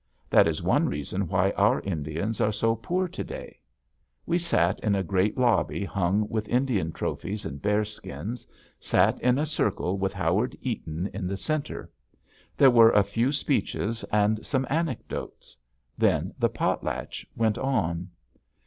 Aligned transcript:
That 0.31 0.47
is 0.47 0.63
one 0.63 0.89
reason 0.89 1.27
why 1.27 1.51
our 1.51 1.79
Indians 1.81 2.41
are 2.41 2.51
so 2.51 2.75
poor 2.75 3.07
to 3.09 3.23
day. 3.23 3.59
We 4.25 4.39
sat 4.39 4.79
in 4.79 4.95
a 4.95 5.03
great 5.03 5.37
lobby 5.37 5.85
hung 5.85 6.27
with 6.27 6.49
Indian 6.49 6.91
trophies 6.91 7.45
and 7.45 7.61
bearskins, 7.61 8.47
sat 8.79 9.19
in 9.21 9.37
a 9.37 9.45
circle 9.45 9.99
with 9.99 10.11
Howard 10.11 10.55
Eaton 10.59 11.05
in 11.13 11.27
the 11.27 11.37
center. 11.37 11.91
There 12.57 12.71
were 12.71 12.93
a 12.93 13.03
few 13.03 13.31
speeches 13.31 14.03
and 14.11 14.43
some 14.43 14.65
anecdotes. 14.71 15.55
Then 15.99 16.33
the 16.39 16.49
potlatch 16.49 17.27
went 17.35 17.59
on. 17.59 18.09